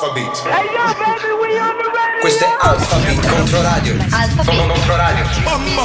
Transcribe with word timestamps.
Alphabet. 0.00 0.42
Hey 0.46 0.64
yo, 0.72 0.82
baby, 0.96 2.20
Questo 2.22 2.44
è 2.44 2.56
Alphabet 2.58 3.26
contro 3.28 3.60
radio. 3.60 3.96
Sono 4.42 4.66
contro 4.66 4.96
radio. 4.96 5.24
Mamma 5.44 5.82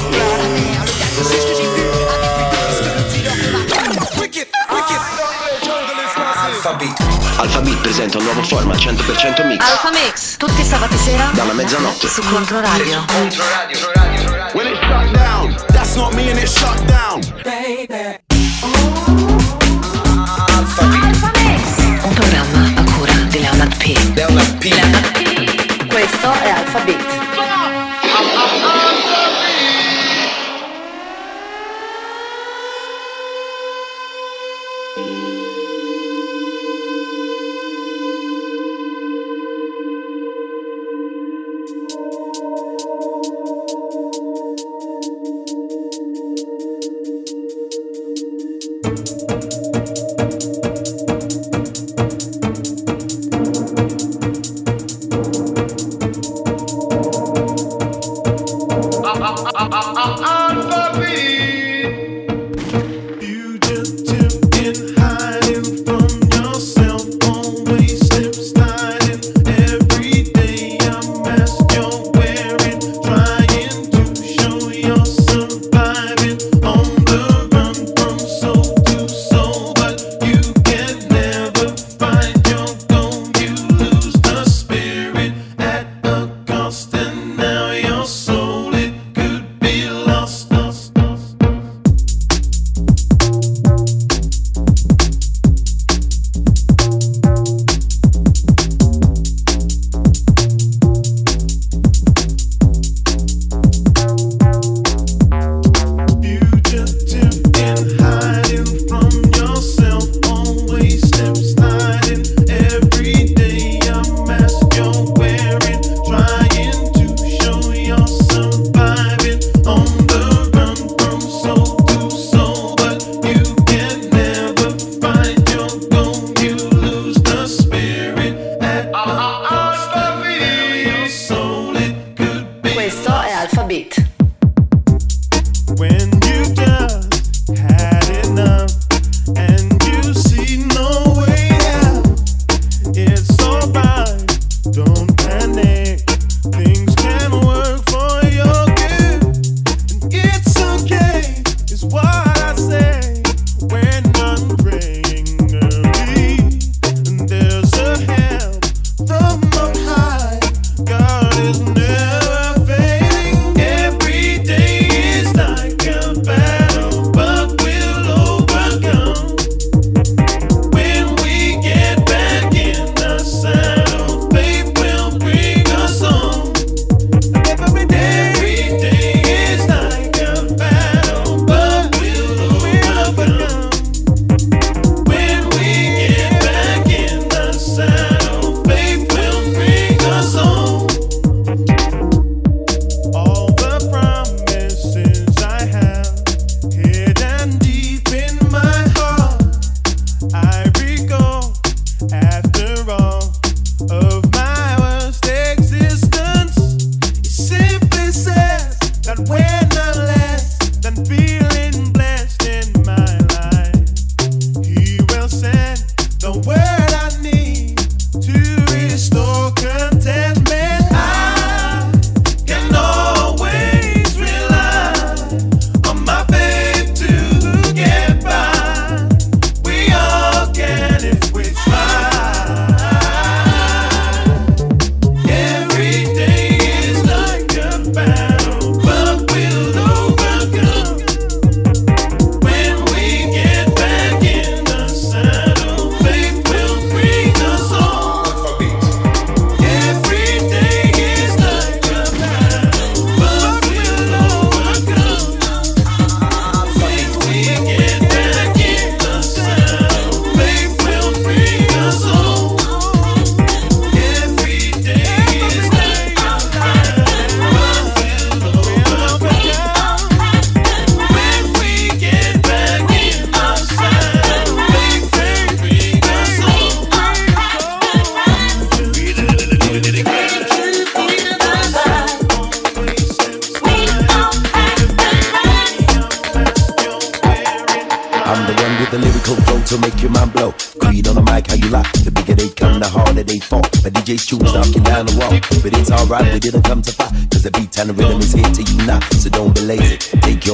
Alphabet. 7.36 7.82
Presenta 7.82 8.18
un 8.18 8.24
nuovo 8.24 8.42
format 8.44 8.78
100% 8.78 9.46
mix. 9.48 9.70
Alpha 9.70 9.92
Mix, 9.92 10.38
tutti 10.38 10.64
sabato 10.64 10.96
sera 10.98 11.32
dalla 11.34 11.54
mezzanotte 11.54 12.08
su 12.08 12.22
Controradio. 12.24 13.04
Controradio, 13.08 13.92
radio, 13.94 14.32
radio, 14.32 14.32
radio. 14.32 14.54
When 14.54 14.68
it 14.68 14.78
shut 14.80 15.12
down, 15.12 15.56
that's 15.68 15.96
not 15.96 16.14
me 16.14 16.30
and 16.30 16.40
it 16.40 16.48
shut 16.48 16.82
down. 16.86 17.20
Baby. 17.44 18.25
Questo 25.88 26.32
è 26.32 26.50
Alfa 26.50 26.80
B. 26.80 27.05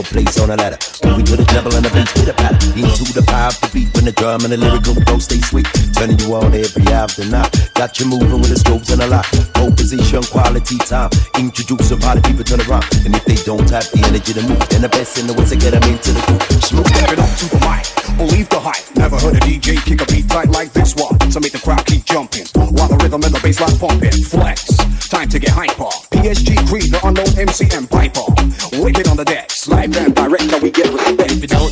your 0.02 0.10
place 0.10 0.40
on 0.40 0.50
a 0.50 0.56
ladder. 0.56 0.78
Moving 1.06 1.26
to 1.26 1.36
the 1.38 1.46
double 1.54 1.74
and 1.76 1.86
the 1.86 1.92
bass 1.94 2.10
with 2.18 2.30
a 2.30 2.34
patter. 2.34 2.58
Into 2.74 3.14
the 3.14 3.24
powerful 3.26 3.70
beat 3.70 3.90
when 3.94 4.06
the 4.06 4.12
drum 4.12 4.42
and 4.46 4.52
the 4.54 4.58
lyrical 4.58 4.96
flow 5.06 5.20
stay 5.20 5.42
sweet. 5.42 5.68
Turning 5.94 6.18
you 6.20 6.34
on 6.34 6.54
every 6.54 6.86
after 6.90 7.26
night. 7.26 7.54
Got 7.76 8.00
you 8.00 8.06
moving 8.10 8.42
with 8.42 8.50
the 8.50 8.58
strobes 8.58 8.90
and 8.90 9.02
a 9.02 9.08
lot. 9.08 9.26
Pole 9.54 9.72
position, 9.72 10.24
quality 10.24 10.78
time. 10.90 11.12
Introduce 11.38 11.92
a 11.92 11.98
people 12.26 12.46
to 12.46 12.58
the 12.58 12.66
rock. 12.66 12.86
And 13.06 13.14
if 13.14 13.26
they 13.26 13.38
don't 13.46 13.68
have 13.70 13.86
the 13.94 14.02
energy 14.10 14.34
to 14.34 14.44
move, 14.48 14.64
then 14.70 14.82
the 14.82 14.90
best 14.90 15.20
in 15.20 15.28
the 15.28 15.34
way 15.34 15.46
to 15.46 15.58
get 15.58 15.78
them 15.78 15.86
into 15.86 16.12
the 16.14 16.22
group. 16.26 16.42
Smooth, 16.62 16.90
it 16.90 17.20
up 17.22 17.32
to 17.38 17.46
the 17.52 17.60
mic. 17.62 17.86
Believe 18.18 18.50
the 18.50 18.60
hype. 18.60 18.86
Never 18.98 19.18
heard 19.22 19.38
a 19.38 19.42
DJ 19.46 19.78
kick 19.86 20.02
a 20.02 20.06
beat 20.10 20.30
tight 20.30 20.50
like 20.50 20.74
this 20.74 20.96
one. 20.96 21.14
So 21.30 21.40
make 21.40 21.54
the 21.54 21.62
crowd 21.62 21.86
keep 21.86 22.06
jumping 22.06 22.48
while 22.74 22.90
the 22.90 22.98
rhythm 23.02 23.22
and 23.24 23.34
the 23.34 23.42
bass 23.44 23.60
line 23.62 23.78
pumping. 23.78 24.14
Flex. 24.26 24.78
Time 25.10 25.28
to 25.30 25.40
get 25.40 25.52
hyper. 25.52 25.92
PSG 26.16 26.56
Creed, 26.68 26.90
the 26.90 27.00
unknown 27.04 27.28
MCM 27.36 27.91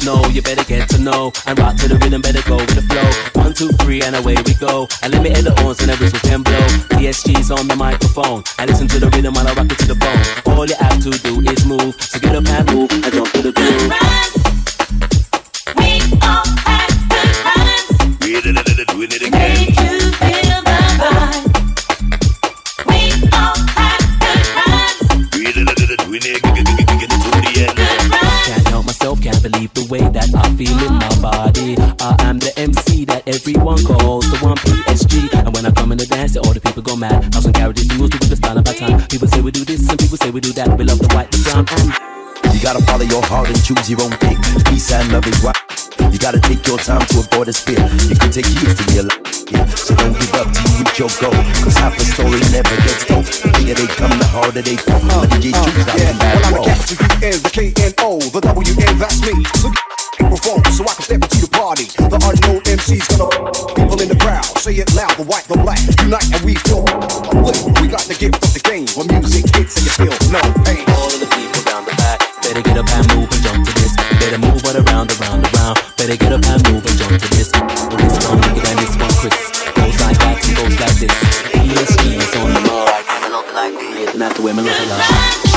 know, 0.10 0.26
you 0.30 0.42
better 0.42 0.64
get 0.64 0.90
to 0.90 0.98
know. 1.00 1.32
And 1.46 1.58
rock 1.60 1.76
to 1.78 1.88
the 1.88 1.98
rhythm, 1.98 2.22
better 2.22 2.42
go 2.48 2.58
with 2.58 2.76
the 2.76 2.86
flow. 2.90 3.10
One, 3.42 3.54
two, 3.54 3.70
three, 3.82 4.02
and 4.02 4.16
away 4.16 4.36
we 4.46 4.54
go. 4.56 4.88
And 5.04 5.14
let 5.14 5.22
me 5.22 5.30
hit 5.30 5.44
the 5.44 5.54
horns 5.62 5.80
and 5.82 5.90
the 5.90 5.98
whistles 5.98 6.24
can 6.24 6.42
blow. 6.42 6.66
PSG's 6.98 7.52
on 7.52 7.68
the 7.68 7.76
microphone. 7.76 8.44
And 8.58 8.70
listen 8.70 8.88
to 8.88 9.00
the 9.00 9.10
rhythm 9.10 9.34
while 9.34 9.48
I 9.48 9.54
rock 9.54 9.72
it 9.72 9.80
to 9.84 9.88
the 9.94 10.00
bone. 10.04 10.22
All 10.50 10.66
you 10.66 10.76
have 10.80 11.00
to 11.06 11.12
do 11.28 11.34
is 11.52 11.66
move. 11.66 11.94
So 12.02 12.20
get 12.20 12.36
up 12.36 12.48
and 12.48 12.66
move 12.74 12.92
and 12.92 13.14
jump 13.14 13.32
to 13.34 13.42
the 13.42 13.54
groove. 13.54 13.90
We 15.78 16.02
all 16.26 16.48
have 16.68 16.94
good 17.14 17.32
times. 17.46 17.88
Doing 18.90 19.14
it 19.14 19.22
again. 19.28 19.32
Make 19.32 19.78
you 19.80 20.12
feel 20.18 20.39
way 30.60 30.66
that 30.66 30.76
I 30.76 30.82
feel 30.82 30.88
in 30.88 30.94
my 31.00 31.16
body. 31.22 31.76
I 32.00 32.16
am 32.28 32.40
the 32.40 32.52
MC 32.58 33.06
that 33.06 33.28
everyone 33.28 33.84
calls 33.84 34.30
the 34.32 34.38
one 34.46 34.58
PSG. 34.58 35.32
And 35.46 35.54
when 35.56 35.66
I 35.66 35.72
come 35.72 35.92
in 35.92 35.98
the 35.98 36.06
dance, 36.06 36.36
all 36.38 36.54
the 36.54 36.60
people 36.62 36.82
go 36.82 36.96
mad. 36.96 37.34
House 37.34 37.46
and 37.46 37.54
garages, 37.56 37.88
we 37.90 37.98
move 37.98 38.12
to 38.12 38.20
the 38.28 38.36
style 38.36 38.58
of 38.58 38.68
our 38.68 38.74
time. 38.74 39.08
People 39.08 39.28
say 39.28 39.42
we 39.42 39.52
do 39.52 39.64
this, 39.66 39.88
and 39.90 40.00
people 40.00 40.18
say 40.18 40.32
we 40.32 40.42
do 40.42 40.52
that. 40.54 40.78
We 40.78 40.84
love 40.86 41.00
the 41.00 41.08
white, 41.16 41.32
the 41.32 41.40
brown, 41.44 41.66
and 41.80 42.54
You 42.54 42.60
gotta 42.62 42.84
follow 42.84 43.06
your 43.06 43.24
heart 43.26 43.48
and 43.50 43.60
choose 43.64 43.90
your 43.90 44.02
own 44.02 44.12
thing. 44.20 44.38
Peace 44.68 44.92
and 44.92 45.12
love 45.12 45.28
is 45.28 45.40
right. 45.44 45.56
You 46.12 46.18
gotta 46.18 46.40
take 46.40 46.66
your 46.68 46.78
time 46.78 47.06
to 47.08 47.20
avoid 47.20 47.48
the 47.48 47.54
spill. 47.54 47.80
You 48.10 48.16
can 48.16 48.32
take 48.32 48.48
years 48.60 48.76
to 48.76 48.84
realize. 48.92 49.46
Yeah. 49.52 49.66
So 49.68 49.96
don't 49.96 50.14
give 50.14 50.34
up 50.36 50.48
till 50.52 50.68
you 50.76 50.84
reach 50.84 51.00
your 51.00 51.12
goal. 51.22 51.36
Cause 51.64 51.78
half 51.78 51.96
a 51.98 52.04
story 52.04 52.40
never 52.52 52.76
gets 52.84 53.06
told. 53.06 53.26
The 53.26 53.50
bigger 53.56 53.76
they 53.78 53.88
come, 53.88 54.14
the 54.18 54.26
harder 54.28 54.62
they 54.62 54.78
fall. 54.78 55.00
But 55.08 55.30
DJ 55.42 55.54
Uh, 55.54 55.64
choose 55.64 55.88
yeah, 55.96 56.14
well, 56.18 56.46
I'm 56.46 56.54
the 56.54 56.60
wall. 56.60 56.66
capital 56.66 56.98
U-N, 57.00 57.38
the 57.44 57.50
K-N-O, 57.54 58.10
the 58.34 58.42
W-N, 58.42 58.98
that's 58.98 59.20
me. 59.22 59.44
So 59.62 59.70
get 60.20 60.30
perform 60.30 60.62
so 60.76 60.84
I 60.84 60.94
can 60.94 61.04
step 61.04 61.22
into 61.24 61.40
the 61.48 61.52
party. 61.52 61.88
The 61.96 62.20
unknown 62.20 62.62
MC's 62.68 63.08
gonna 63.08 63.32
people 63.76 64.00
in 64.04 64.10
the 64.12 64.20
crowd. 64.20 64.46
Say 64.60 64.76
it 64.76 64.92
loud, 64.94 65.16
the 65.16 65.24
white, 65.24 65.48
the 65.48 65.58
black. 65.58 65.80
Unite 66.04 66.28
and 66.36 66.44
we 66.44 66.56
feel 66.68 66.84
uplift. 67.32 67.64
We 67.80 67.88
got 67.88 68.04
the 68.06 68.16
gift 68.20 68.44
of 68.44 68.52
the 68.52 68.64
game. 68.64 68.88
Where 68.96 69.08
music 69.08 69.48
hits 69.56 69.80
and 69.80 69.86
you 69.88 69.94
feel 69.96 70.16
no 70.36 70.42
pain. 70.68 70.84
all 71.00 71.08
of 71.08 71.20
the 71.20 71.30
people 71.32 71.64
down 71.64 71.88
the 71.88 71.96
back. 71.96 72.20
Better 72.44 72.62
get 72.62 72.78
up 72.78 72.90
and 72.92 73.06
move 73.16 73.30
and 73.32 73.42
jump 73.44 73.60
to 73.64 73.74
this. 73.80 73.94
Better 74.20 74.40
move 74.40 74.60
it 74.60 74.76
around, 74.76 75.10
around, 75.20 75.42
around. 75.56 75.76
Better 75.96 76.18
get 76.20 76.32
up 76.36 76.44
and 76.44 76.62
move 76.68 76.84
and 76.84 76.96
jump 77.00 77.16
to 77.16 77.30
this. 77.36 77.50
Well, 77.56 78.00
this 78.00 78.16
one 78.28 78.40
bigger 78.44 78.64
than 78.66 78.78
this 78.84 78.96
one, 79.00 79.14
Chris. 79.24 79.38
Goes 79.78 79.98
like 80.04 80.18
that 80.20 80.38
and 80.44 80.56
goes 80.58 80.76
like 80.80 80.98
this. 81.00 81.16
PSG 81.56 82.04
is 82.20 82.32
on 82.42 82.50
the 82.52 82.62
mic. 82.68 83.06
And 83.08 83.22
I 83.24 83.30
look 83.32 83.48
like 83.56 83.74
we 83.78 83.88
living 83.96 84.22
at 84.22 84.36
the 84.36 84.42
women 84.44 84.66
look 84.66 84.84
like. 84.90 85.49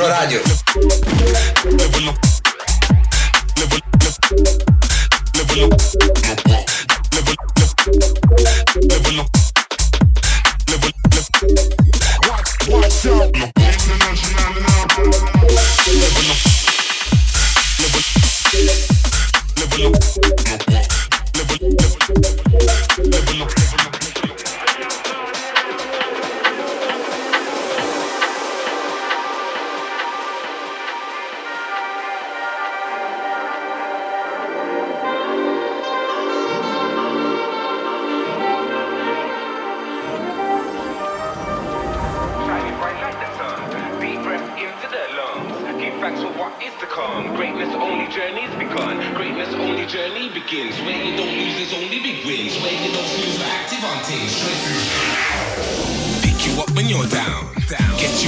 Beat, 0.00 0.49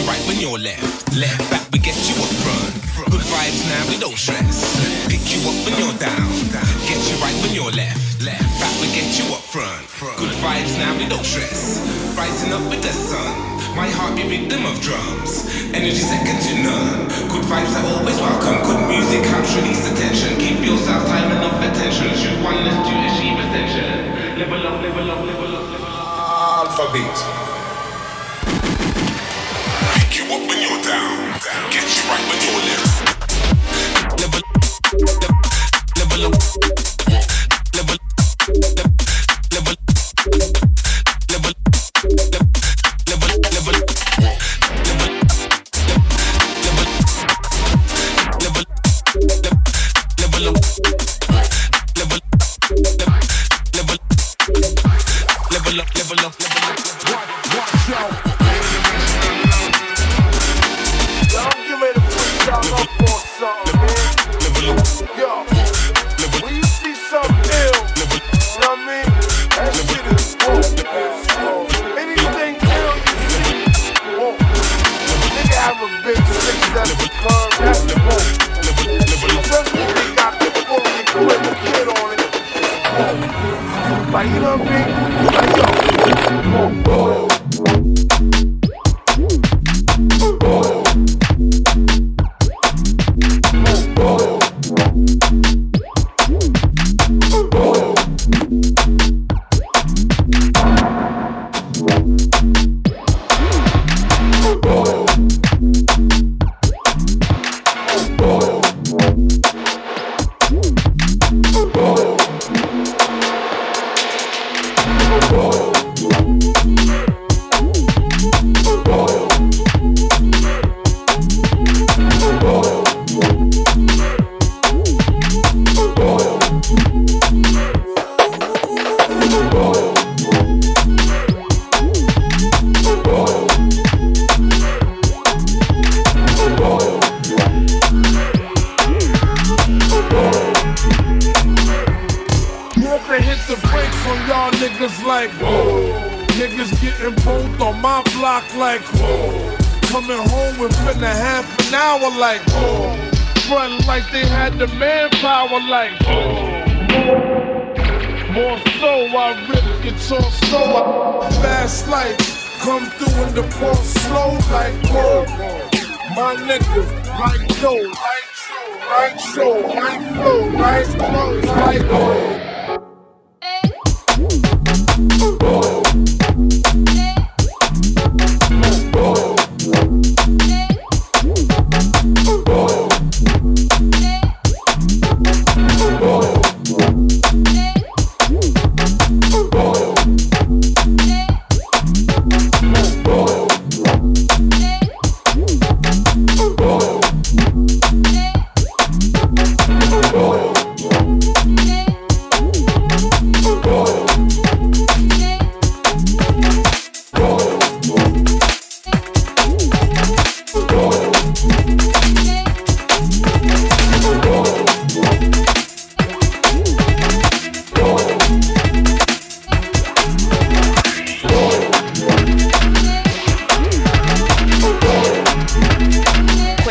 you 0.03 0.09
right 0.09 0.23
when 0.27 0.39
you're 0.41 0.59
left. 0.59 1.15
Left 1.17 1.51
back, 1.51 1.63
we 1.73 1.79
get 1.79 1.97
you 2.09 2.15
up 2.23 2.33
front. 2.43 2.75
Good 3.11 3.23
vibes 3.23 3.63
now, 3.69 3.83
we 3.91 3.99
don't 3.99 4.17
stress. 4.17 4.59
Pick 5.07 5.23
you 5.31 5.41
up 5.47 5.57
when 5.65 5.75
you're 5.79 5.99
down. 5.99 6.29
Get 6.87 7.01
you 7.09 7.17
right 7.23 7.37
when 7.43 7.53
you're 7.55 7.73
left. 7.73 8.23
Left 8.23 8.43
back, 8.61 8.75
we 8.81 8.89
get 8.95 9.07
you 9.19 9.27
up 9.35 9.43
front. 9.43 9.87
Good 10.19 10.35
vibes 10.43 10.79
now, 10.79 10.97
we 10.99 11.07
don't 11.07 11.25
stress. 11.25 11.79
Rising 12.17 12.53
up 12.53 12.63
with 12.71 12.83
the 12.83 12.93
sun. 12.93 13.33
My 13.77 13.89
heart 13.89 14.17
be 14.17 14.25
rhythm 14.27 14.67
of 14.67 14.81
drums. 14.81 15.49
Energy 15.73 16.03
second 16.03 16.39
to 16.41 16.53
none. 16.63 17.09
Good 17.31 17.47
vibes 17.47 17.73
are 17.79 17.87
always 17.95 18.19
welcome. 18.19 18.59
Good 18.67 18.83
music 18.89 19.25
helps 19.31 19.55
release 19.57 19.83
the 19.89 19.95
tension. 19.97 20.37
Keep 20.39 20.65
yourself 20.65 21.07
time 21.07 21.31
enough 21.33 21.59
attention. 21.63 22.11
Should 22.19 22.43
oneness 22.43 22.77
to 22.87 22.93
achieve 23.09 23.39
ascension. 23.39 24.39
Level 24.39 24.67
up, 24.67 24.83
level 24.83 25.11
up, 25.11 25.21
level 25.25 25.57
up, 25.57 25.65
level 25.71 25.87
up. 25.87 26.69
Alpha 26.69 26.87
Beat. 26.93 27.52
Get 30.93 31.89
you 31.97 32.03
right 32.11 32.25
with 32.29 32.45
your 32.45 32.61
lyrics. 32.69 32.97
Level, 34.21 34.43
level, 35.97 36.19
level, 36.19 36.31
level, 37.73 37.97
level. 38.77 39.02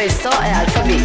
Questo 0.02 0.32
è 0.32 0.50
Alfa 0.50 0.82
B. 0.82 1.01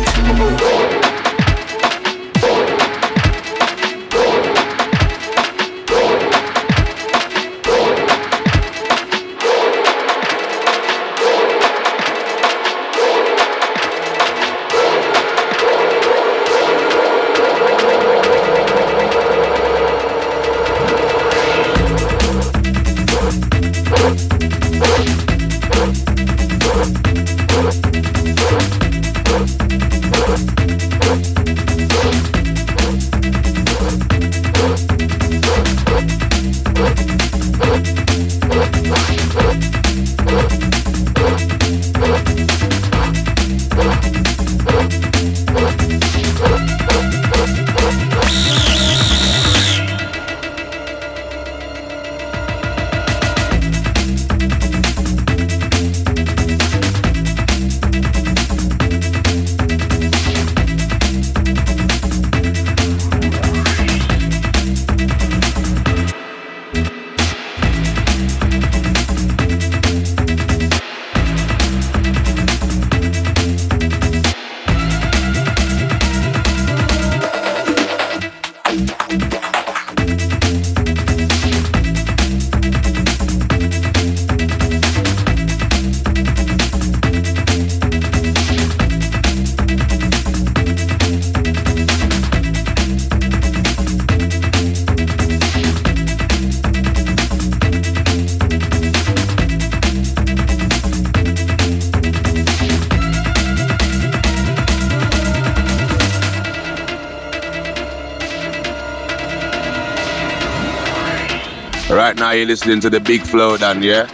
now 112.27 112.33
you're 112.33 112.47
listening 112.47 112.81
to 112.81 112.91
the 112.91 112.99
Big 112.99 113.23
Flow 113.23 113.57
Dan, 113.57 113.85
yeah? 113.85 114.09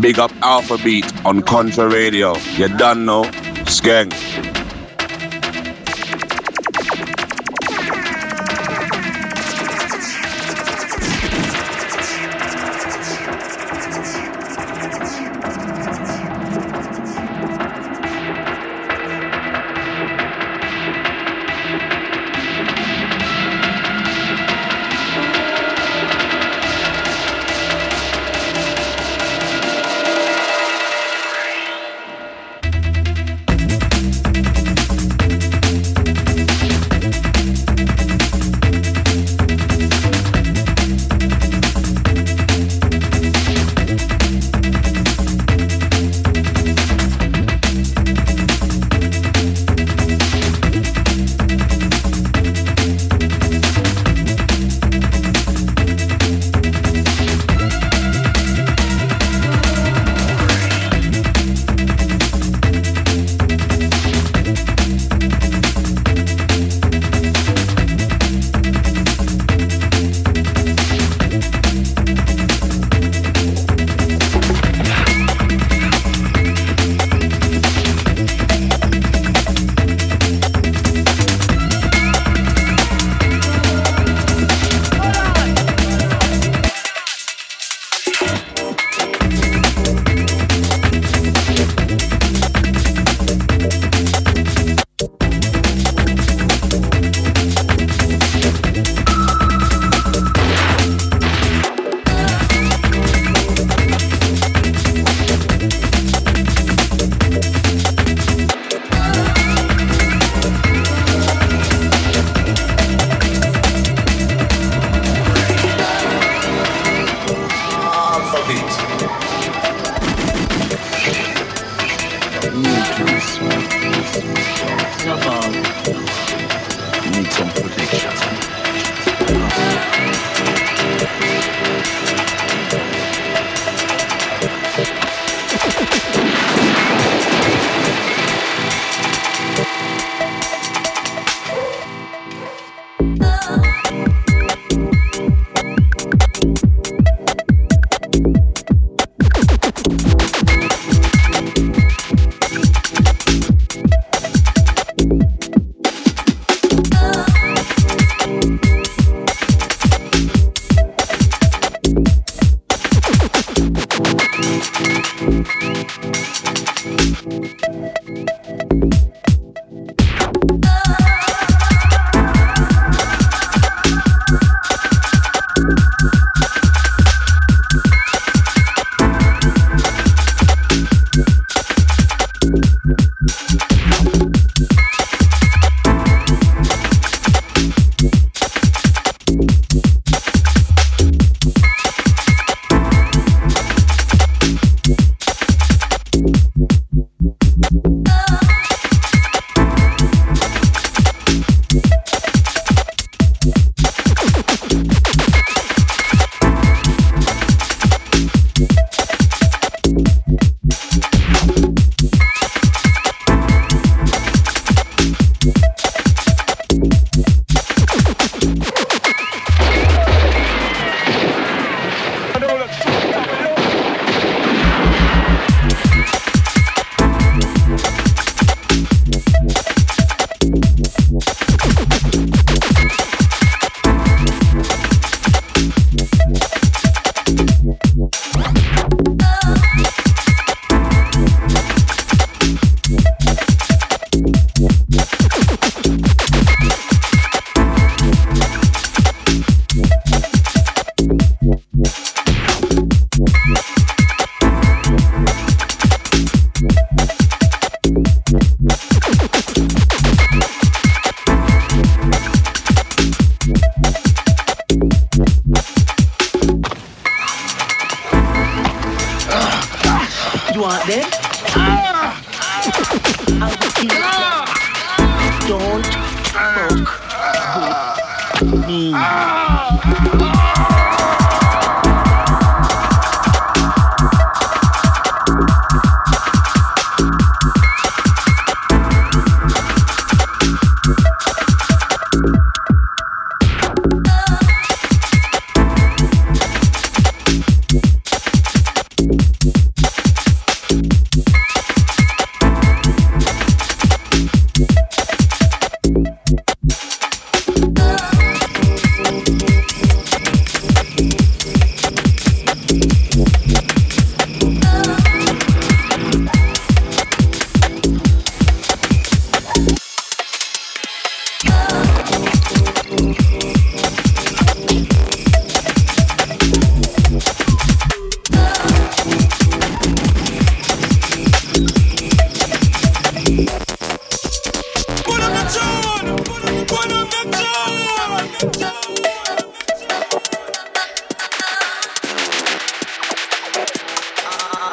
Big 0.00 0.20
up 0.20 0.30
Alpha 0.42 0.78
Beat 0.78 1.04
on 1.26 1.40
Controradio. 1.42 2.36
You 2.56 2.68
done 2.76 3.04
know? 3.04 3.24
Skeng. 3.64 4.47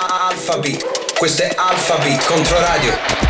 Alphabet, 0.08 1.16
questo 1.18 1.42
è 1.42 1.52
Alphabet 1.56 2.24
contro 2.26 2.60
radio. 2.60 3.25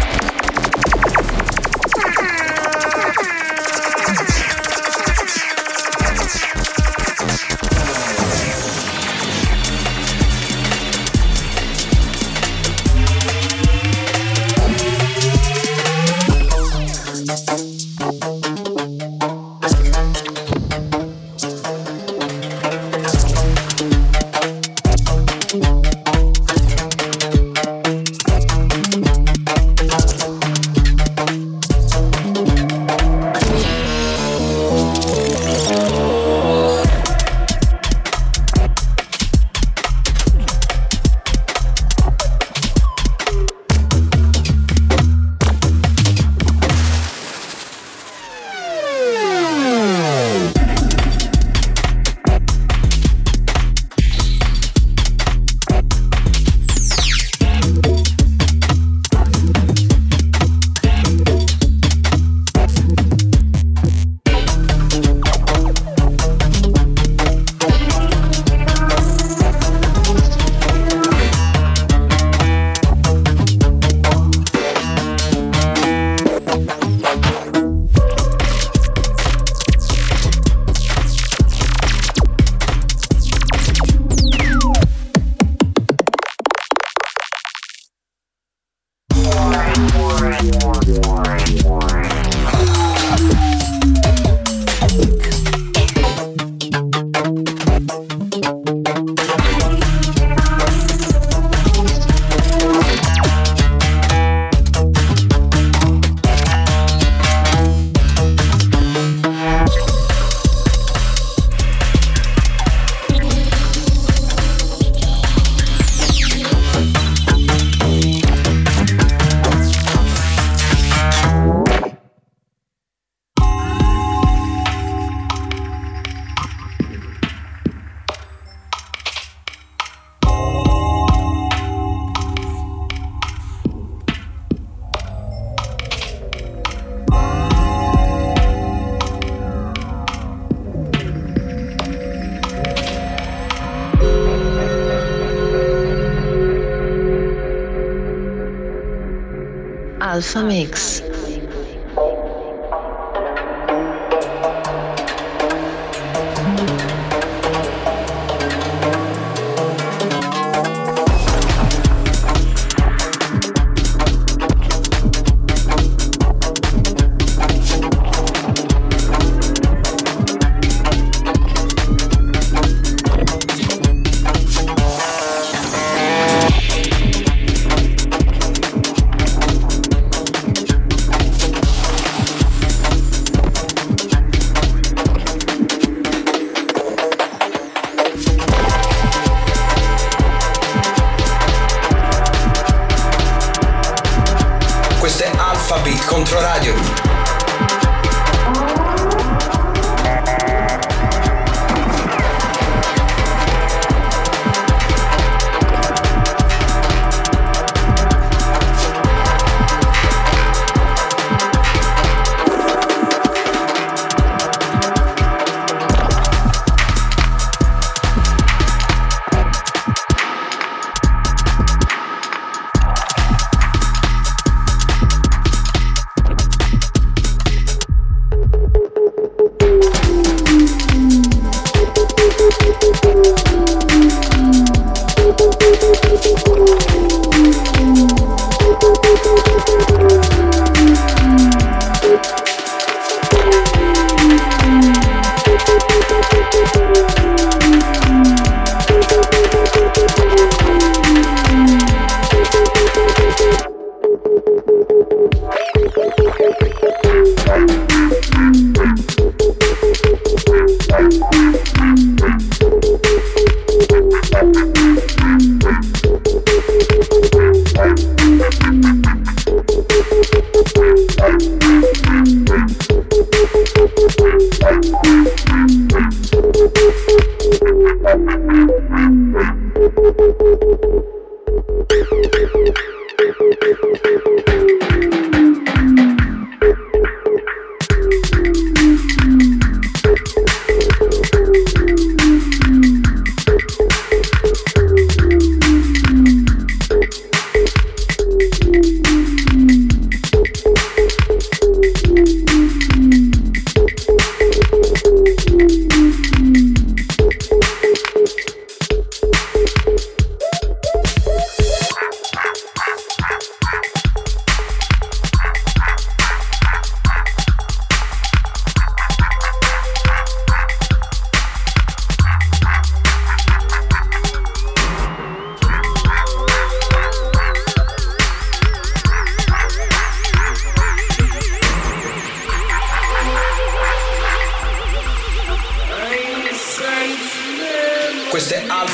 Mix. 150.44 150.95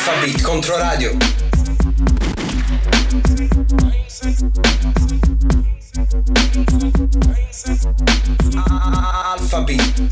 Alpha 0.03 0.25
Beat 0.25 0.41
Controradio. 0.41 1.15
Alpha 8.65 9.61
Beat. 9.61 10.11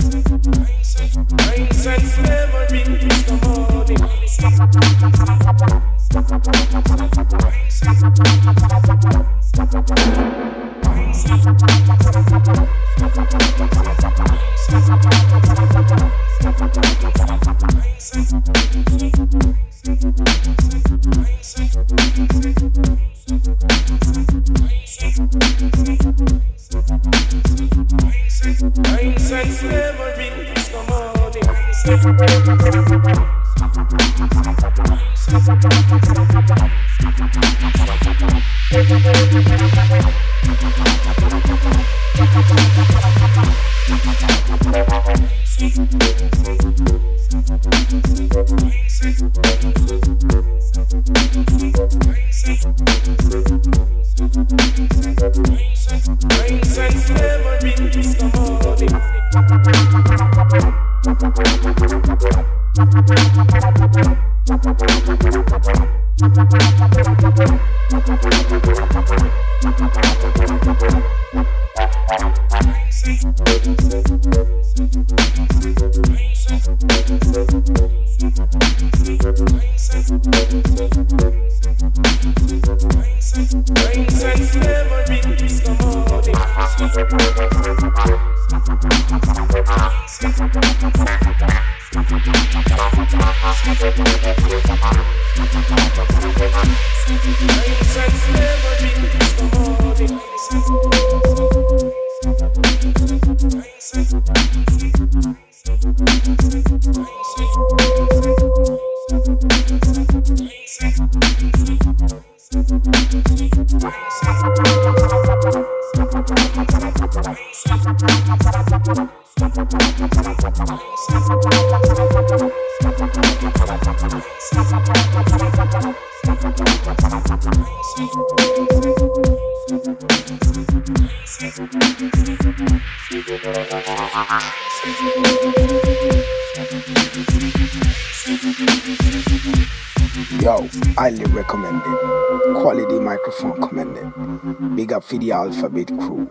For 145.09 145.17
the 145.17 145.31
Alphabet 145.31 145.87
crew. 145.87 146.27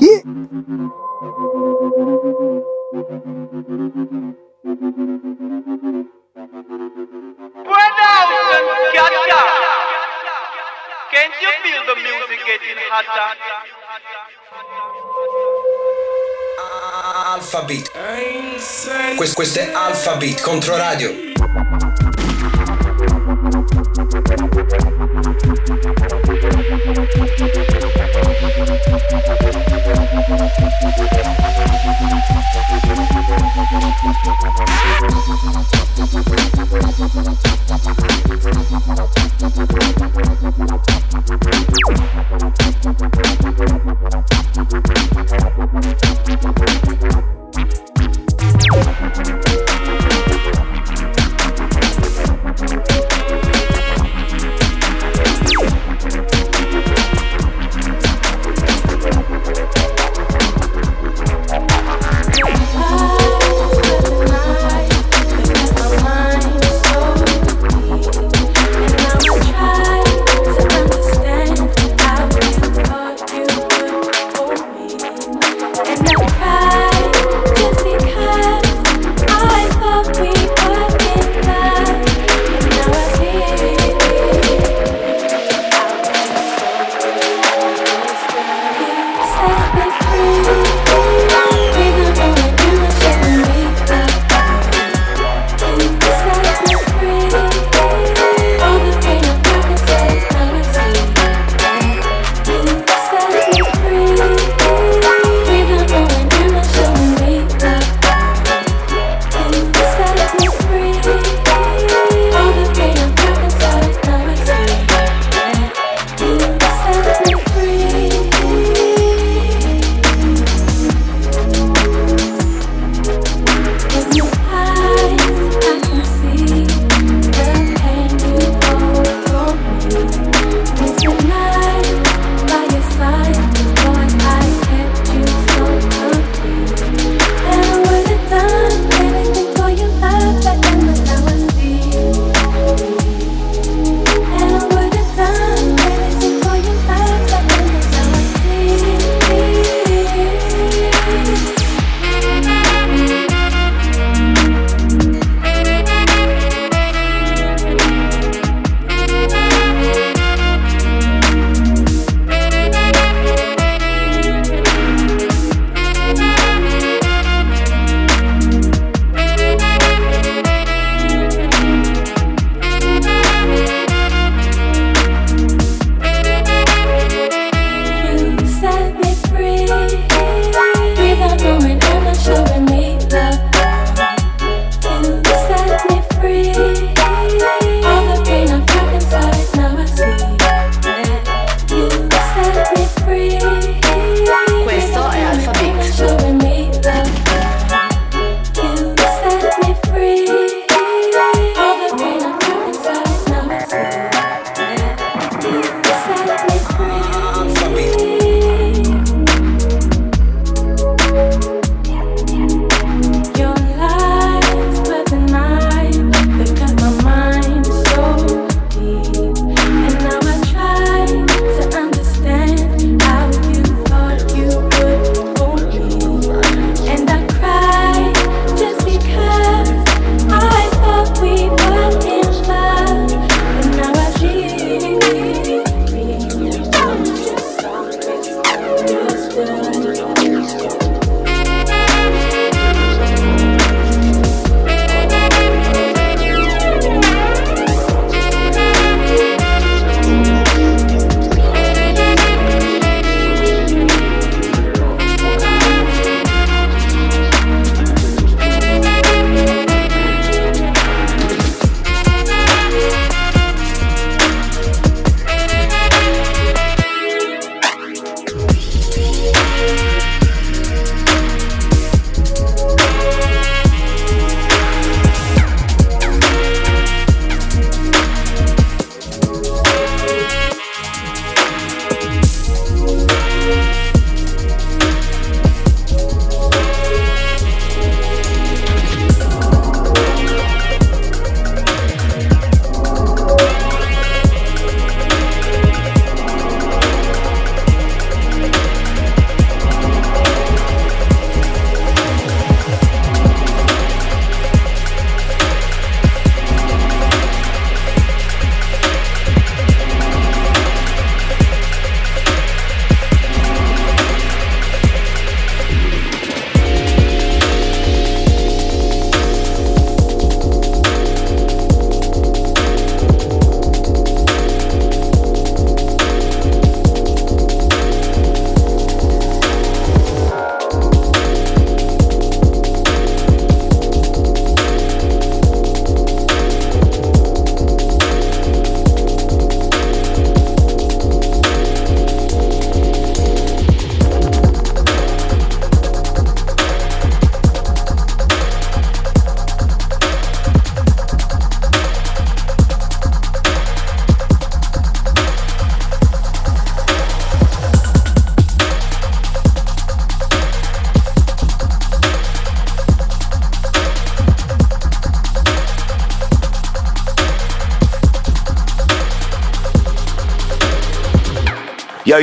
Yeah. 0.00 0.22
Can't 11.10 11.34
you 11.42 11.50
feel 11.62 11.82
the 11.90 11.96
music 11.96 12.40
getting 12.46 12.78
hotter? 12.90 13.28
Alphabet. 17.34 17.90
Questo, 19.16 19.34
questo 19.34 19.58
è 19.58 19.72
Alphabet 19.72 20.40
Controradio. 20.40 21.10
Yo, 24.54 25.13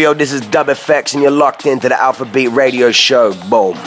yo, 0.01 0.15
this 0.15 0.33
is 0.33 0.41
Dub 0.41 0.67
FX, 0.67 1.13
and 1.13 1.21
you're 1.21 1.31
locked 1.31 1.67
into 1.67 1.87
the 1.87 2.01
Alpha 2.01 2.25
Beat 2.25 2.47
Radio 2.47 2.91
Show. 2.91 3.33
Boom. 3.49 3.77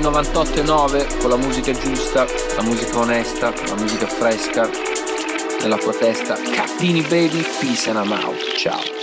98.9 0.00 1.18
con 1.18 1.30
la 1.30 1.36
musica 1.36 1.72
giusta, 1.72 2.26
la 2.56 2.62
musica 2.62 2.98
onesta, 2.98 3.52
la 3.66 3.74
musica 3.76 4.06
fresca 4.06 4.68
nella 5.60 5.76
tua 5.76 5.92
testa. 5.92 6.34
Cattini 6.34 7.02
baby, 7.02 7.44
peace 7.60 7.88
and 7.88 7.98
I'm 7.98 8.12
out. 8.12 8.38
Ciao. 8.56 8.93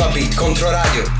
Questo 0.00 0.04
è 0.04 0.06
Alpha 0.06 0.08
Beat 0.08 0.34
Controradio. 0.34 1.19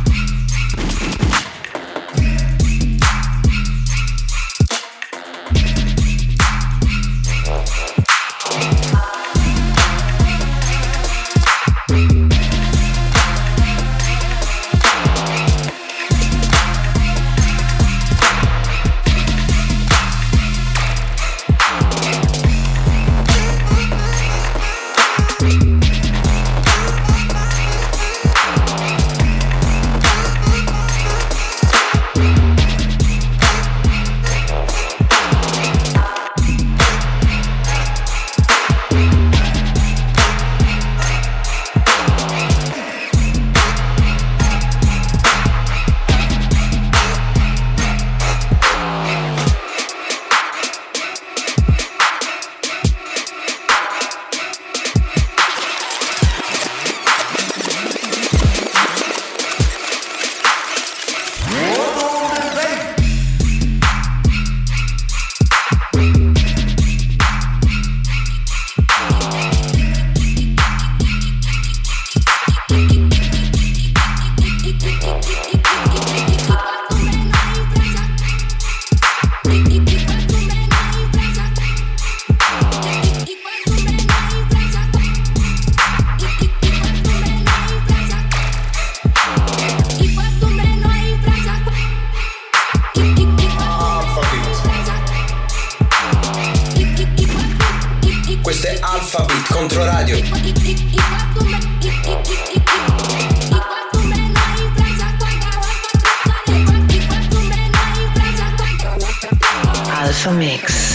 Mix. 110.29 110.90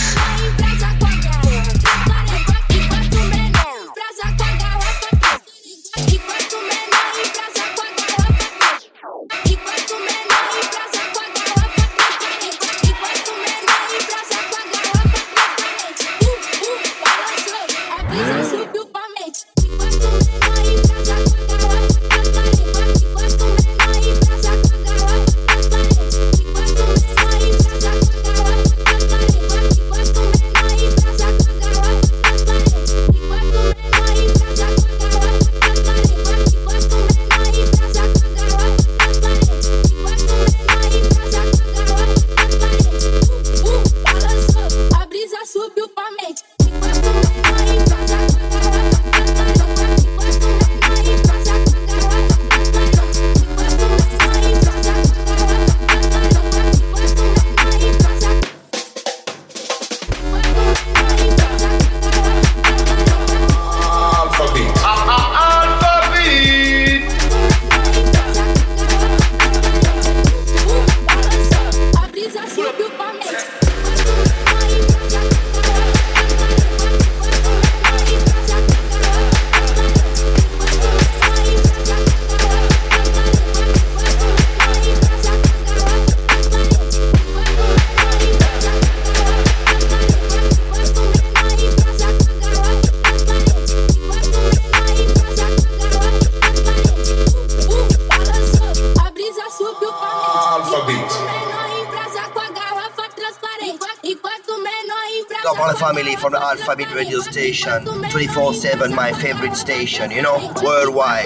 Station. 107.32 107.84
24 108.09 108.53
7, 108.53 108.93
my 108.93 109.11
favorite 109.11 109.55
station, 109.55 110.11
you 110.11 110.21
know, 110.21 110.51
worldwide. 110.63 111.26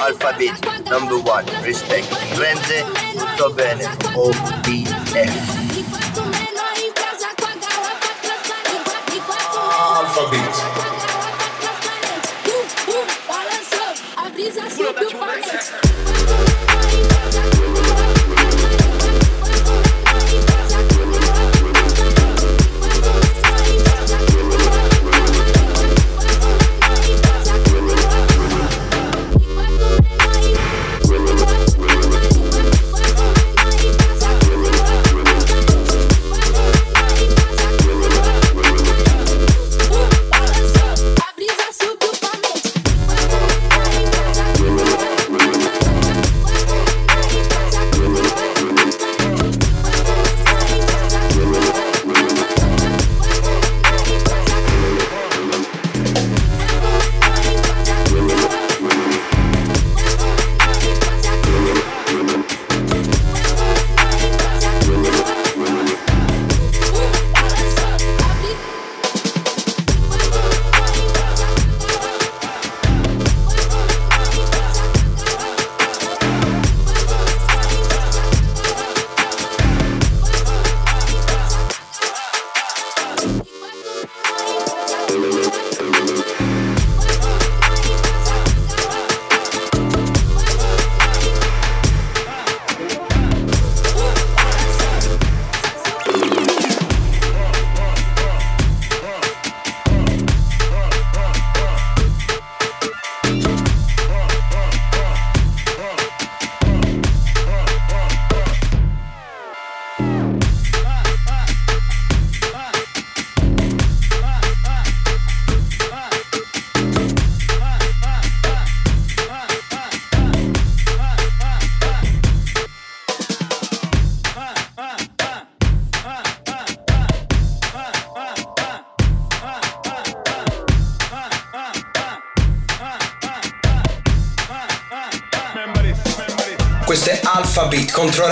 Alpha 0.00 0.34
Beat, 0.38 0.58
number 0.88 1.18
one. 1.18 1.44
Respect. 1.62 2.06
Renze, 2.38 2.84
tutto 3.12 3.52
bene. 3.52 3.84
OBF. 4.14 5.34
Alpha 9.94 10.30
Beat. 10.30 10.51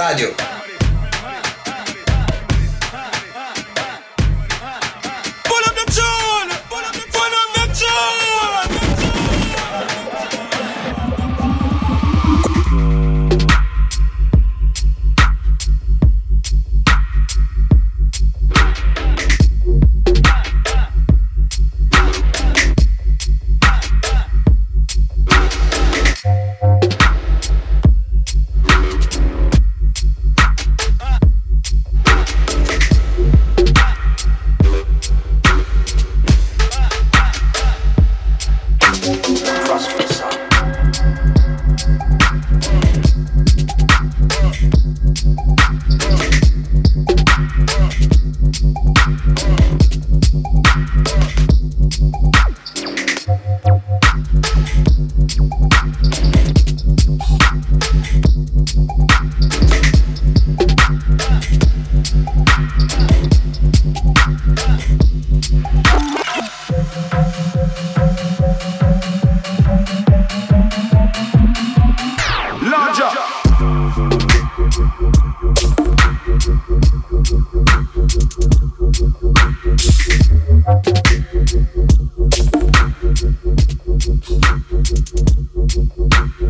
Alpha 0.00 0.16
Beat 0.16 0.49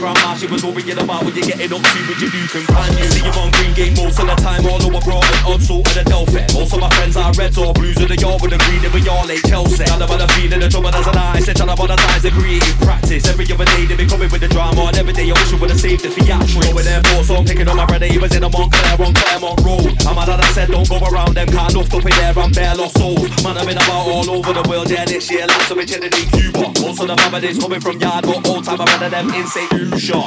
grandma, 0.00 0.32
she 0.34 0.48
was 0.48 0.64
worrying 0.64 0.96
about 0.96 1.20
what 1.22 1.36
you're 1.36 1.44
getting 1.44 1.68
up 1.68 1.84
to 1.84 2.00
with 2.08 2.20
your 2.24 2.32
new 2.32 2.48
companion. 2.48 3.04
See 3.12 3.20
you 3.20 3.34
on 3.36 3.52
Green 3.52 3.72
Gate 3.76 3.94
most 4.00 4.16
of 4.16 4.26
the 4.26 4.36
time, 4.40 4.64
all 4.64 4.80
over 4.80 5.04
Broughton, 5.04 5.38
odd 5.44 5.60
sort 5.60 5.84
of 5.84 5.92
the 5.92 6.04
Delphi. 6.08 6.48
Most 6.56 6.72
of 6.72 6.80
my 6.80 6.88
friends 6.96 7.16
are 7.20 7.32
Reds 7.36 7.60
or 7.60 7.76
Blues 7.76 8.00
of 8.00 8.08
the 8.08 8.16
yard 8.16 8.40
with 8.40 8.56
the 8.56 8.58
green, 8.64 8.80
and 8.80 8.92
we 8.96 9.04
all 9.12 9.28
late 9.28 9.44
Chelsea. 9.44 9.84
All 9.92 10.00
about 10.00 10.16
the 10.16 10.28
feeling, 10.32 10.64
the 10.64 10.68
trouble 10.72 10.88
as 10.88 11.06
an 11.06 11.20
artist, 11.20 11.52
and 11.52 11.60
all 11.60 11.70
about 11.76 11.92
the 11.92 11.96
ties, 12.00 12.24
the 12.24 12.32
creative 12.32 12.78
practice. 12.80 13.28
Every 13.28 13.44
other 13.52 13.68
day 13.76 13.84
they 13.84 13.96
be 14.00 14.08
coming 14.08 14.32
with 14.32 14.40
the 14.40 14.48
drama, 14.48 14.88
and 14.88 14.96
every 14.96 15.12
day 15.12 15.28
I 15.28 15.36
wish 15.36 15.52
I 15.52 15.56
would 15.60 15.70
have 15.70 15.78
saved 15.78 16.02
the 16.02 16.08
theatrics. 16.08 16.72
Going 16.72 16.88
airport, 16.88 17.24
so 17.28 17.36
I'm 17.36 17.44
picking 17.44 17.68
on 17.68 17.76
my 17.76 17.84
brother, 17.84 18.08
he 18.08 18.16
was 18.16 18.32
in 18.32 18.42
a 18.42 18.48
Montclair 18.48 18.96
on 18.96 19.12
Claremont 19.12 19.60
Road. 19.60 19.92
I'm 20.08 20.16
mad 20.16 20.32
that 20.32 20.40
I 20.40 20.48
said 20.56 20.72
don't 20.72 20.88
go 20.88 20.96
around 21.12 21.36
them, 21.36 21.48
can't 21.52 21.76
enough 21.76 21.92
up 21.92 22.08
in 22.08 22.14
there, 22.16 22.32
I'm 22.40 22.52
bare 22.56 22.74
lost 22.74 22.96
souls. 22.96 23.28
Man, 23.44 23.58
I've 23.60 23.68
been 23.68 23.76
about 23.76 24.08
all 24.08 24.24
over 24.32 24.52
the 24.56 24.64
world, 24.64 24.88
yeah, 24.88 25.04
this 25.04 25.28
year, 25.28 25.44
last 25.44 25.68
time 25.68 25.84
in 25.84 25.86
Cuba. 25.86 26.72
Most 26.80 27.04
of 27.04 27.08
the 27.12 27.16
families 27.20 27.58
coming 27.60 27.80
from 27.84 28.00
yard, 28.00 28.24
but 28.24 28.48
old 28.48 28.64
time 28.64 28.80
I 28.80 28.84
rather 28.96 29.10
them 29.12 29.28
in 29.36 29.89
Lucia. 29.90 30.18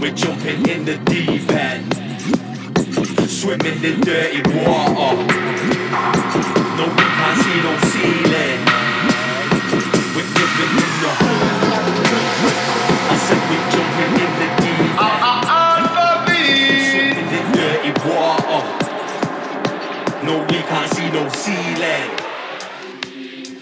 We're 0.00 0.12
jumping 0.12 0.68
in 0.68 0.84
the 0.84 0.98
deep 1.06 1.50
end, 1.50 1.94
swimming 3.28 3.82
in 3.82 4.00
dirty 4.00 4.42
water. 4.54 5.16
No, 6.76 6.84
we 6.84 7.06
can't 7.18 7.38
see 7.42 7.58
no 7.64 7.72
ceiling. 7.88 8.60
We're 10.14 10.30
giving 10.36 10.72
them 10.78 10.92
the 11.02 11.12
I 13.08 13.16
said 13.26 13.42
we're 13.48 13.66
jumping 13.72 14.14
in 14.24 14.32
the 14.40 14.48
deep 14.60 15.00
end, 15.02 15.24
swimming 16.90 17.30
in 17.38 17.46
dirty 17.56 17.92
water. 18.08 18.62
No, 20.26 20.34
we 20.50 20.58
can't 20.68 20.90
see 20.94 21.08
no 21.10 21.28
ceiling. 21.30 22.27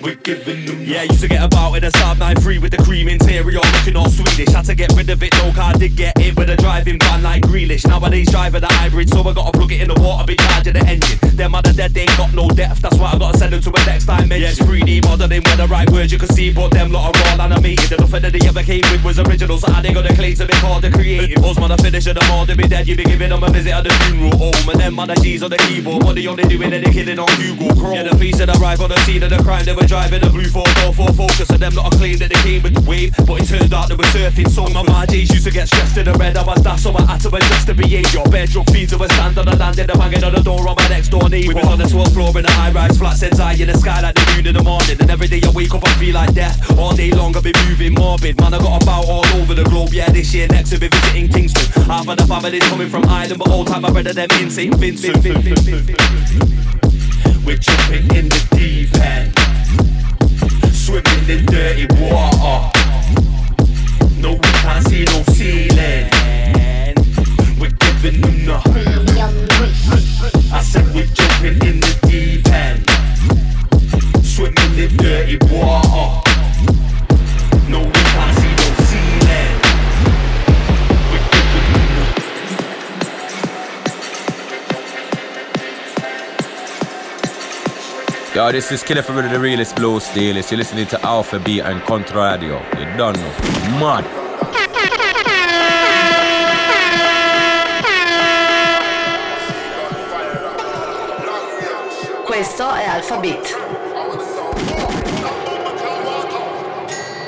We're 0.07 0.15
giving 0.15 0.65
them 0.67 0.85
Yeah, 0.87 1.03
used 1.03 1.21
to 1.23 1.27
get 1.27 1.43
about 1.43 1.75
in 1.75 1.83
a 1.83 1.91
Saab 1.91 2.21
93 2.21 2.59
with 2.59 2.71
the 2.71 2.79
cream 2.79 3.09
interior 3.09 3.43
looking 3.43 3.97
all 3.97 4.09
Swedish. 4.09 4.55
Had 4.55 4.65
to 4.67 4.75
get 4.77 4.93
rid 4.95 5.11
of 5.11 5.21
it, 5.21 5.35
no 5.35 5.51
car 5.51 5.73
did 5.73 5.97
get 5.97 6.15
in 6.21 6.33
with 6.37 6.49
a 6.49 6.55
driving 6.55 6.97
van 7.01 7.25
like 7.25 7.43
Grealish. 7.43 7.85
Nowadays 7.85 8.31
driving 8.31 8.61
the 8.61 8.69
hybrid, 8.71 9.11
so 9.11 9.27
I 9.27 9.33
gotta 9.35 9.51
plug 9.51 9.73
it 9.73 9.81
in 9.83 9.89
the 9.89 10.01
water, 10.01 10.25
be 10.25 10.37
charging 10.37 10.75
the 10.75 10.87
engine. 10.87 11.19
Them 11.35 11.57
other 11.57 11.73
dead, 11.73 11.93
they 11.93 12.03
ain't 12.03 12.17
got 12.17 12.33
no 12.35 12.49
depth, 12.49 12.83
that's 12.83 12.97
why 12.99 13.11
I 13.15 13.19
gotta 13.19 13.37
send 13.37 13.53
them 13.53 13.63
to 13.63 13.71
a 13.71 13.85
next 13.85 14.07
dimension. 14.07 14.43
Yeah, 14.43 14.55
it's 14.55 14.63
3D 14.63 15.03
modeling 15.03 15.43
where 15.43 15.57
the 15.57 15.67
right 15.67 15.91
words 15.91 16.13
you 16.13 16.21
can 16.21 16.29
see, 16.29 16.53
but 16.53 16.71
them 16.71 16.93
lot 16.93 17.11
are 17.11 17.33
all 17.33 17.43
animated. 17.43 17.91
And 17.91 18.01
nothing 18.03 18.23
that 18.23 18.33
they 18.33 18.47
ever 18.47 18.63
came 18.63 18.87
with 18.93 19.03
was 19.03 19.19
original, 19.19 19.59
so 19.59 19.73
how 19.73 19.83
they 19.83 19.93
gonna 19.93 20.15
claim 20.15 20.37
to 20.37 20.47
be 20.47 20.55
called 20.63 20.83
the 20.83 20.91
creative? 20.93 21.43
Us 21.43 21.59
man, 21.59 21.73
I 21.73 21.77
finish 21.79 22.05
them 22.05 22.31
all, 22.31 22.47
they 22.47 22.55
be 22.55 22.69
dead, 22.69 22.87
you 22.87 22.95
be 22.95 23.03
giving 23.03 23.31
them 23.31 23.43
a 23.43 23.51
visit 23.51 23.75
at 23.75 23.83
the 23.83 23.91
funeral 24.07 24.39
home. 24.39 24.71
And 24.71 24.79
them 24.79 24.95
the 24.95 25.19
G's 25.19 25.43
on 25.43 25.51
the 25.51 25.59
keyboard, 25.67 26.05
what 26.05 26.15
they 26.15 26.29
only 26.29 26.45
doing, 26.45 26.71
they 26.71 26.95
killing 26.95 27.19
on 27.19 27.27
Google 27.43 27.75
Chrome. 27.75 27.95
Yeah, 27.95 28.05
the 28.05 28.11
police 28.11 28.39
that 28.39 28.55
arrive 28.55 28.81
on 28.81 28.91
the 28.91 29.01
scene 29.03 29.25
of 29.25 29.31
the 29.31 29.43
crime, 29.43 29.65
they 29.65 29.75
were 29.75 29.83
driving 29.97 30.29
a 30.29 30.31
blue 30.31 30.45
4 30.45 30.63
door 30.77 30.93
Ford 30.93 31.17
Focus, 31.17 31.49
and 31.49 31.61
them 31.61 31.75
not 31.75 31.89
a 31.89 31.97
claim 31.97 32.19
that 32.19 32.29
they 32.29 32.41
came 32.45 32.63
with 32.63 32.75
the 32.77 32.85
wave, 32.85 33.17
but 33.25 33.41
it 33.41 33.49
turned 33.49 33.73
out 33.73 33.89
they 33.89 33.97
were 33.97 34.05
surfing. 34.13 34.49
So 34.51 34.69
my 34.69 34.83
my 34.83 35.07
J's 35.07 35.33
used 35.33 35.49
to 35.49 35.51
get 35.51 35.69
stressed 35.69 35.97
in 35.97 36.05
the 36.05 36.13
red, 36.21 36.37
I 36.37 36.45
was 36.45 36.63
that, 36.65 36.79
so 36.79 36.93
I 36.93 37.01
had 37.09 37.21
to 37.25 37.29
adjust 37.33 37.67
the 37.67 37.73
behaviour. 37.73 38.21
Bedroom 38.29 38.67
feeds 38.67 38.93
of 38.93 39.01
a 39.01 39.09
stand 39.09 39.39
on 39.39 39.47
the 39.47 39.57
land, 39.57 39.79
in 39.79 39.87
the 39.87 39.95
banging 39.97 40.23
on 40.23 40.35
the 40.35 40.43
door 40.43 40.69
on 40.69 40.77
my 40.77 40.89
next 40.89 41.09
door 41.09 41.27
neighbour. 41.31 41.49
We 41.49 41.55
was 41.55 41.65
on 41.65 41.79
the 41.79 41.89
12th 41.89 42.13
floor 42.13 42.29
in 42.37 42.45
a 42.45 42.53
high 42.53 42.73
rise 42.73 42.99
flat, 42.99 43.17
says 43.17 43.41
I 43.41 43.55
in 43.55 43.69
the 43.73 43.79
sky 43.79 44.03
like 44.03 44.15
the 44.15 44.25
moon 44.37 44.47
in 44.47 44.55
the 44.55 44.63
morning. 44.63 45.01
And 45.01 45.09
every 45.09 45.29
day 45.29 45.41
I 45.43 45.51
wake 45.57 45.73
up, 45.73 45.81
I 45.89 45.93
feel 45.97 46.13
like 46.13 46.35
death. 46.35 46.61
All 46.77 46.93
day 46.93 47.11
long, 47.13 47.35
I've 47.35 47.43
been 47.43 47.57
moving 47.65 47.95
morbid. 47.95 48.37
Man, 48.37 48.53
I 48.53 48.59
got 48.59 48.83
about 48.83 49.09
all 49.09 49.25
over 49.41 49.55
the 49.55 49.65
globe. 49.65 49.97
Yeah, 49.97 50.13
this 50.13 50.35
year 50.35 50.47
next 50.49 50.73
we'll 50.73 50.81
be 50.81 50.89
visiting 50.93 51.29
Kingston. 51.33 51.65
Half 51.89 52.07
of 52.07 52.19
the 52.21 52.27
family's 52.29 52.69
coming 52.69 52.91
from 52.91 53.09
Ireland, 53.09 53.39
but 53.41 53.49
all 53.49 53.65
time 53.65 53.87
I 53.87 53.89
of 53.89 54.05
them 54.05 54.29
in 54.45 54.51
St. 54.51 54.75
Vincent. 54.77 55.25
We're 57.47 57.57
jumping 57.59 58.17
in 58.17 58.29
the 58.29 58.41
deep 58.57 58.93
end, 58.97 59.33
swimming 60.75 61.29
in 61.31 61.47
dirty 61.47 61.87
water. 61.95 62.73
No, 64.19 64.33
we 64.33 64.39
can't 64.41 64.85
see 64.89 65.05
no 65.05 65.23
ceiling. 65.33 66.11
We're 67.61 67.71
giving 67.71 68.21
them 68.21 68.47
the. 68.47 68.59
I 70.53 70.61
said 70.61 70.93
we're 70.93 71.07
jumping 71.07 71.63
in 71.69 71.79
the 71.79 71.95
deep 72.09 72.49
end, 72.49 72.85
swimming 74.27 74.77
in 74.77 74.97
dirty 74.97 75.39
water. 75.49 76.23
No, 77.69 77.79
we 77.79 78.06
Yo, 88.37 88.53
this 88.53 88.71
is 88.71 88.83
Killer 88.83 89.01
from 89.01 89.17
the 89.17 89.41
realest 89.41 89.75
blue 89.77 89.99
steelist. 89.99 90.51
You're 90.51 90.59
listening 90.59 90.87
to 90.89 91.01
Alpha 91.01 91.39
Beat 91.39 91.63
and 91.63 91.81
Controradio. 91.81 92.61
You 92.79 92.85
done 92.99 93.15
know. 93.15 93.33
Mad. 93.81 94.05
Questo 102.27 102.71
è 102.75 102.85
Alpha 102.85 103.17
Beat. 103.21 103.57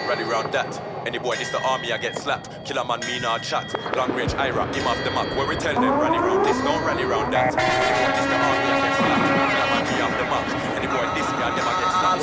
Rally 0.06 0.24
round 0.24 0.52
that. 0.52 0.78
Any 1.06 1.16
boy 1.18 1.36
this 1.36 1.50
the 1.50 1.58
army, 1.64 1.90
I 1.90 1.96
get 1.96 2.18
slapped. 2.18 2.50
Killer 2.66 2.84
man, 2.84 3.00
me 3.06 3.18
nah 3.18 3.38
chat. 3.38 3.74
Long 3.96 4.12
range, 4.12 4.34
I 4.34 4.50
rap 4.50 4.74
him 4.74 4.86
off 4.86 5.02
the 5.02 5.10
map. 5.12 5.34
Where 5.34 5.46
we 5.46 5.56
tell 5.56 5.72
them, 5.72 5.98
rally 5.98 6.18
round 6.18 6.44
this, 6.44 6.58
don't 6.58 6.84
rally 6.84 7.06
round 7.06 7.32
that. 7.32 7.56
Any 7.56 7.96
boy 7.96 8.12
this 8.12 8.26
the 8.26 8.36
army, 8.36 8.68
I 8.68 8.80
get 8.82 8.96
slapped. 8.98 9.17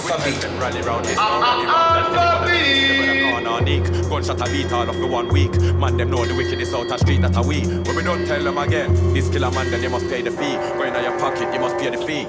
Get 0.08 0.20
slapped. 0.20 0.26
Where 0.26 0.34
we 0.34 0.40
tell 0.40 0.60
rally 0.60 0.82
round 0.82 1.06
this, 1.06 1.16
don't 1.18 1.42
rally 1.42 1.66
round 1.66 2.16
that. 2.16 2.48
Any 2.50 2.98
boy 2.98 3.06
this 3.06 3.06
me, 3.06 3.06
never 3.06 3.32
corner 3.32 3.62
nick. 3.66 4.10
Gunshot 4.10 4.42
a 4.42 4.52
beat 4.52 4.72
all 4.72 4.90
of 4.90 4.96
for 4.96 5.08
one 5.08 5.28
week. 5.30 5.52
Man, 5.76 5.98
them 5.98 6.10
know 6.12 6.26
the 6.26 6.36
wickedness 6.36 6.74
out 6.74 6.92
of 6.92 7.00
street 7.00 7.22
that 7.22 7.36
a 7.36 7.42
we. 7.42 7.62
When 7.62 7.96
we 7.96 8.04
don't 8.04 8.26
tell 8.26 8.44
them 8.44 8.58
again, 8.58 8.94
this 9.14 9.30
killer 9.30 9.52
man, 9.52 9.70
then 9.72 9.84
you 9.84 9.90
must 9.90 10.08
pay 10.08 10.22
the 10.22 10.32
fee. 10.32 10.56
Go 10.78 10.84
in 10.84 10.94
your 11.04 11.18
pocket, 11.20 11.54
you 11.54 11.60
must 11.60 11.78
pay 11.78 11.90
the 11.90 11.98
fee. 11.98 12.28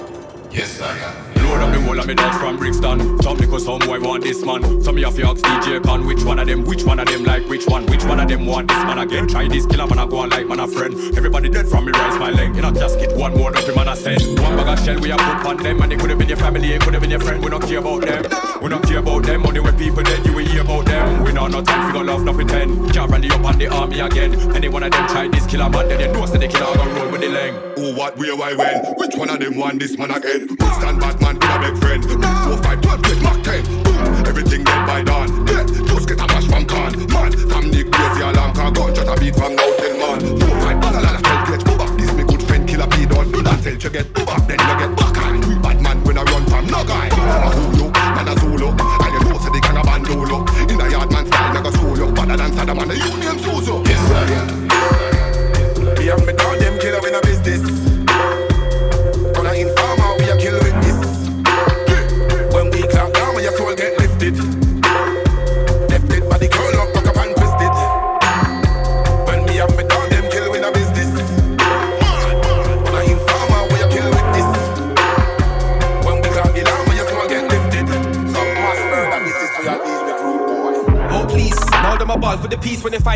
Yes, 0.51 0.70
sir. 0.72 1.26
Load 1.47 1.62
up 1.62 1.72
the 1.72 1.80
whole 1.80 1.99
of 1.99 2.07
me 2.07 2.14
dogs 2.14 2.36
from 2.38 2.57
Brixton. 2.57 3.18
Top 3.18 3.38
because 3.38 3.64
some 3.64 3.78
boy 3.78 4.01
want 4.01 4.24
this 4.24 4.44
man. 4.44 4.82
So 4.82 4.92
me 4.92 5.03
to 5.03 5.22
ask 5.22 5.42
DJ 5.42 5.82
Con 5.82 6.07
which 6.07 6.24
one 6.24 6.38
of 6.38 6.47
them, 6.47 6.64
which 6.64 6.84
one 6.84 6.99
of 6.99 7.07
them 7.07 7.24
like 7.24 7.47
which 7.49 7.66
one, 7.66 7.86
which 7.86 8.05
one 8.05 8.20
of 8.20 8.28
them 8.28 8.47
want 8.47 8.68
this 8.68 8.82
man 8.84 8.99
again. 8.99 9.28
Try 9.28 9.49
this 9.49 9.64
killer 9.66 9.86
man, 9.86 9.99
I 9.99 10.07
go 10.07 10.18
on 10.18 10.30
like 10.30 10.47
man 10.47 10.61
a 10.61 10.66
friend. 10.66 10.94
Everybody 11.16 11.49
dead 11.49 11.68
from 11.68 11.84
me 11.86 11.92
rise 11.92 12.18
my 12.18 12.30
leg. 12.30 12.57
In 12.57 12.64
a 12.64 12.72
casket, 12.72 13.16
one 13.16 13.36
more 13.36 13.53
up 13.53 13.76
man 13.76 13.88
I 13.88 13.94
send. 13.94 14.22
One 14.40 14.57
bag 14.57 14.78
of 14.78 14.84
shell 14.84 15.01
we 15.01 15.11
have 15.11 15.20
put 15.20 15.47
on 15.47 15.57
them, 15.62 15.80
and 15.82 15.92
it 15.92 16.01
could 16.01 16.11
have 16.11 16.18
been 16.18 16.28
your 16.28 16.38
family, 16.38 16.72
it 16.72 16.80
could 16.80 16.94
have 16.94 17.03
been 17.03 17.11
your 17.11 17.20
friend. 17.20 17.42
We 17.42 17.51
don't 17.51 17.62
care 17.62 17.78
about 17.78 18.03
them. 18.03 18.45
We 18.66 18.70
don't 18.70 18.82
care 18.82 18.98
about 18.98 19.22
them. 19.22 19.46
Only 19.46 19.60
when 19.60 19.78
people 19.78 20.02
dead, 20.02 20.26
you 20.26 20.32
will 20.32 20.44
hear 20.44 20.62
about 20.62 20.86
them. 20.86 21.22
We 21.22 21.32
know 21.32 21.46
no 21.46 21.62
time, 21.62 21.86
we 21.86 21.92
got 21.92 22.06
love, 22.06 22.24
no 22.24 22.34
pretend. 22.34 22.92
Can't 22.92 23.08
rally 23.08 23.30
up 23.30 23.44
on 23.44 23.58
the 23.58 23.68
army 23.68 24.00
again. 24.00 24.34
Any 24.56 24.66
one 24.66 24.82
of 24.82 24.90
them 24.90 25.06
try 25.06 25.28
this 25.28 25.46
killer 25.46 25.70
man, 25.70 25.86
then 25.86 26.00
you 26.00 26.12
know 26.12 26.26
say 26.26 26.38
the 26.38 26.48
killer 26.48 26.74
gonna 26.74 26.92
roll 26.98 27.12
with 27.12 27.20
the 27.20 27.28
leng. 27.28 27.54
Who, 27.78 27.94
what, 27.94 28.18
where, 28.18 28.34
why, 28.34 28.56
when? 28.56 28.82
Which 28.96 29.14
one 29.14 29.30
of 29.30 29.38
them 29.38 29.54
want 29.56 29.78
this 29.78 29.96
man 29.96 30.10
again? 30.10 30.48
Stand 30.58 30.98
Batman 30.98 31.38
with 31.38 31.46
a 31.46 31.58
big 31.62 31.78
friend. 31.78 32.02
Four, 32.02 32.58
five, 32.58 32.82
twelve, 32.82 33.02
click, 33.02 33.22
Mark 33.22 33.40
10. 33.44 33.62
Boom, 33.84 34.26
everything 34.26 34.64
dead 34.64 34.84
by 34.84 35.04
dawn. 35.04 35.44
Dead, 35.46 35.68
just 35.86 36.08
get 36.08 36.18
a 36.18 36.26
mash 36.26 36.46
from 36.50 36.66
con. 36.66 36.90
Man, 37.06 37.30
from 37.46 37.70
the 37.70 37.86
crazy 37.86 38.22
alarm 38.26 38.52
car, 38.52 38.72
gun, 38.72 38.92
just 38.92 39.06
a 39.06 39.14
beat 39.14 39.36
from 39.36 39.54
till 39.54 39.94
man. 39.94 40.18
Four, 40.42 40.58
five, 40.58 40.80
ball, 40.82 40.90
a 40.90 41.00
lot 41.06 41.14
of 41.14 41.22
twelve, 41.22 41.46
gauge. 41.46 42.02
This 42.02 42.12
me 42.18 42.24
good 42.24 42.42
friend, 42.42 42.68
killer, 42.68 42.88
P 42.88 43.06
done. 43.06 43.30
Do 43.30 43.42
that 43.46 43.62
till 43.62 43.78
you 43.78 43.90
get 43.94 44.12
back, 44.26 44.42
then 44.50 44.58
you 44.58 44.74
get 44.74 44.90
back 44.98 45.18
on. 45.22 45.62
Batman 45.62 46.02
when 46.02 46.18
I 46.18 46.24
run 46.34 46.44
from 46.50 46.66
no 46.66 46.82
guy. 46.82 47.14
Man 47.14 47.46
a 47.46 48.05
Hulu, 48.16 48.24
man 48.24 48.28
a 48.28 48.40
Zulu. 48.40 48.68
And 48.70 49.12
you 49.12 49.20
know, 49.28 49.38
say 49.38 49.50
they 49.52 49.60
can 49.60 49.76
a 49.76 49.82
bandolo. 49.82 50.38
In 50.70 50.78
the 50.78 50.88
yard, 50.90 51.12
man 51.12 51.26
style, 51.26 51.52
never 51.52 51.72
school 51.72 51.96
you. 51.96 52.12
Better 52.12 52.36
than 52.36 52.50
Saddam 52.52 52.80
and 52.82 52.90
the 52.90 52.96
Union 52.96 53.36
Suzu. 53.38 53.86
Yes, 53.86 54.00
sir. 54.08 54.26
Me 55.98 56.08
and 56.08 56.26
me 56.26 56.32
dog, 56.32 56.58
them 56.58 56.78
killer 56.78 57.06
in 57.08 57.14
a 57.14 57.26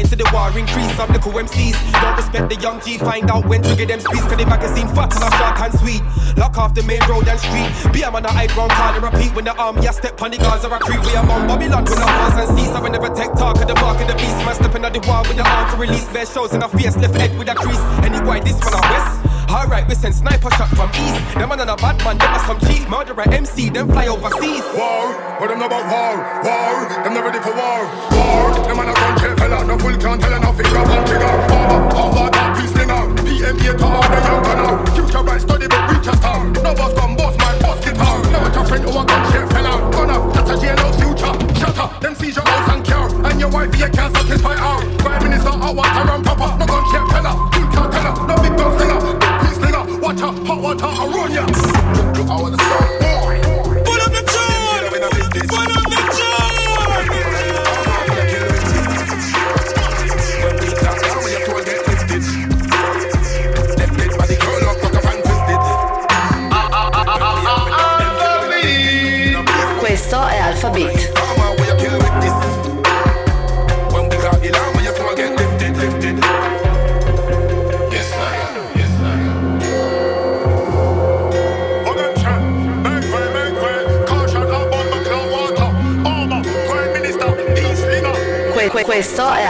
find 0.00 0.10
to 0.10 0.16
the 0.16 0.30
war 0.32 0.48
increase. 0.58 0.90
Some 0.96 1.12
little 1.12 1.32
MCs 1.32 1.76
don't 2.00 2.16
respect 2.16 2.48
the 2.48 2.56
young 2.56 2.80
G. 2.80 2.98
Find 2.98 3.30
out 3.30 3.46
when 3.46 3.62
to 3.62 3.76
get 3.76 3.88
them 3.88 4.00
squeeze. 4.00 4.22
Cause 4.22 4.36
the 4.36 4.46
magazine 4.46 4.88
fat 4.88 5.12
and 5.14 5.24
I 5.24 5.30
short 5.38 5.60
and 5.60 5.74
sweet. 5.80 6.02
Lock 6.36 6.56
off 6.58 6.74
the 6.74 6.82
main 6.82 7.00
road 7.08 7.28
and 7.28 7.38
street. 7.38 7.92
Be 7.92 8.02
a 8.02 8.10
man 8.10 8.24
high 8.24 8.46
ground 8.48 8.72
and 8.72 9.02
repeat 9.02 9.34
when 9.34 9.44
the 9.44 9.54
army 9.56 9.86
a 9.86 9.92
step 9.92 10.20
on 10.22 10.30
the 10.30 10.38
guards 10.38 10.64
or 10.64 10.74
a 10.74 10.78
creep. 10.78 11.00
We 11.04 11.14
a 11.14 11.22
bomb 11.22 11.46
Babylon 11.46 11.84
when 11.84 11.98
the 11.98 12.06
wars 12.06 12.36
and 12.40 12.58
cease. 12.58 12.70
I 12.70 12.80
will 12.80 12.90
never 12.90 13.12
take 13.14 13.32
talk 13.34 13.60
of 13.60 13.68
the 13.68 13.74
mark 13.74 14.00
of 14.00 14.08
the 14.08 14.14
beast. 14.14 14.36
Man 14.44 14.54
stepping 14.54 14.84
at 14.84 14.92
the 14.92 15.00
wall 15.06 15.22
with 15.22 15.36
the 15.36 15.44
arm 15.44 15.70
to 15.70 15.76
release. 15.76 16.08
Best 16.12 16.34
shows 16.34 16.54
in 16.54 16.62
a 16.62 16.68
face 16.68 16.96
left 16.96 17.14
head 17.14 17.36
with 17.38 17.48
a 17.48 17.54
crease. 17.54 17.80
Anyway, 18.04 18.40
this 18.40 18.58
one 18.60 18.74
a 18.74 18.80
west. 18.80 19.19
Alright, 19.50 19.88
we 19.88 19.96
send 19.96 20.14
sniper 20.14 20.48
shot 20.52 20.68
from 20.78 20.90
east. 20.94 21.34
Them 21.34 21.48
man 21.48 21.60
on 21.60 21.68
a 21.68 21.76
bad 21.76 21.98
man, 22.04 22.18
them 22.18 22.32
a 22.32 22.38
some 22.46 22.60
chief 22.60 22.88
murderer 22.88 23.26
MC, 23.34 23.68
them 23.68 23.88
fly 23.88 24.06
overseas. 24.06 24.62
War, 24.78 25.10
what 25.42 25.48
them 25.50 25.58
know 25.58 25.66
about 25.66 25.90
war? 25.90 26.22
War, 26.46 26.86
them 27.02 27.14
not 27.14 27.24
ready 27.26 27.40
for 27.42 27.50
war. 27.58 27.82
War, 28.14 28.54
them 28.54 28.76
man 28.78 28.88
a 28.88 28.94
gun 28.94 29.18
chair 29.18 29.36
fella, 29.36 29.64
no 29.66 29.76
full 29.76 29.96
can't 29.98 30.20
tell 30.20 30.34
enough 30.34 30.56
finger 30.56 30.82
one 30.86 31.04
trigger. 31.04 31.34
Bomber, 31.50 31.82
bomber, 31.90 32.30
that 32.30 32.54
peace 32.62 32.70
slinger. 32.70 33.02
PMA 33.26 33.74
to 33.74 33.86
all 33.90 34.06
the 34.06 34.18
young 34.22 34.42
gunner. 34.46 34.86
Future 34.94 35.22
right 35.26 35.40
study 35.42 35.66
but 35.66 35.82
reach 35.90 36.06
a 36.06 36.14
star. 36.14 36.46
No 36.46 36.70
boss 36.70 36.94
gun, 36.94 37.16
boss 37.18 37.34
man, 37.38 37.58
boss 37.58 37.82
guitar. 37.82 38.22
Never 38.30 38.54
your 38.54 38.64
friend 38.70 38.84
who 38.86 38.90
a 38.94 39.02
gun 39.02 39.22
chair 39.34 39.46
fella. 39.50 39.74
Gunner, 39.90 40.30
that's 40.30 40.50
a 40.50 40.56
jailhouse 40.62 40.94
future. 40.94 41.34
Shut 41.58 41.74
up, 41.74 41.98
them 41.98 42.14
seize 42.14 42.36
your 42.38 42.46
house 42.46 42.70
and 42.70 42.86
care. 42.86 43.10
And 43.26 43.40
your 43.40 43.50
wife, 43.50 43.74
you 43.74 43.90
can't 43.90 44.14
satisfy 44.14 44.54
her. 44.54 44.78
Prime 45.02 45.22
Minister, 45.26 45.50
I 45.50 45.74
want 45.74 45.90
to 45.90 46.02
run 46.06 46.22
proper. 46.22 46.54
No 46.54 46.66
gun 46.70 46.86
chair 46.94 47.02
fella, 47.10 47.34
full 47.50 47.66
can't 47.74 47.90
tell 47.90 48.06
her. 48.06 48.14
No 48.30 48.34
big 48.38 48.54
gun 48.54 48.70
slinger. 48.70 48.78
Peace 48.78 48.78
slinger, 48.78 48.79
watch 50.10 50.22
out, 50.22 50.46
hot 50.46 50.60
water, 50.60 50.84
I 50.86 51.06
run 51.06 51.32
ya. 51.32 51.42
I 51.42 52.42
want 52.42 52.58
to 52.58 52.64
start. 52.64 53.00
Put 53.84 54.00
up 54.02 54.10
the 54.10 54.22
tune! 54.26 54.90
Put 54.90 55.70
up 55.70 55.84
the 55.84 56.10
Questo 69.78 70.26
è 70.26 70.38
Alpha 70.38 70.70
Beat. 70.70 70.90
Que- 70.92 70.92
que- 70.92 71.09
questo 71.09 71.09
è 71.09 71.09
Alpha 71.09 71.09
Beat. 71.09 71.09
93.6 71.09 71.09
98.9 71.09 71.09
FM. 71.09 71.09
Questo, 71.09 71.09
questo, 71.09 71.09
questo 88.90 89.30
è 89.30 89.44